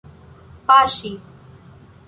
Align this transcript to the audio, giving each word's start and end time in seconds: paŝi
paŝi 0.65 1.13